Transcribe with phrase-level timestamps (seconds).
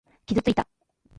[0.25, 0.67] 傷ついた。